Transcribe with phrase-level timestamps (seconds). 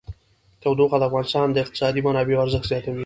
[0.61, 2.99] تودوخه د افغانستان د اقتصادي منابعو ارزښت زیاتوي.